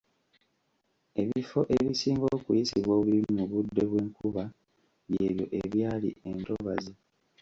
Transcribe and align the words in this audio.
Ebifo 1.21 1.59
ebisinga 1.75 2.25
okuyisibwa 2.37 2.93
obubi 2.99 3.19
mu 3.35 3.43
budde 3.51 3.83
bw’enkuba 3.89 4.43
by’ebyo 5.09 5.45
ebyali 5.61 6.09
entobazi. 6.29 6.93